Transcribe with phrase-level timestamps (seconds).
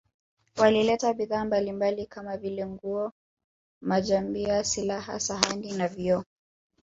[0.57, 3.11] Walileta bidhaa mbalimbali kama vile nguo
[3.81, 6.23] majambia silaha sahani na vioo